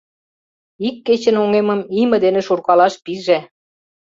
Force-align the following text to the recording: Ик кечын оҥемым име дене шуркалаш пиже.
Ик 0.87 0.95
кечын 1.05 1.35
оҥемым 1.43 1.81
име 2.01 2.17
дене 2.25 2.41
шуркалаш 2.47 2.93
пиже. 3.03 3.39